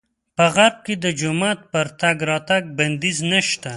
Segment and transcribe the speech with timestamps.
[0.37, 3.69] په غرب کې د جومات پر تګ راتګ بندیز نه شته.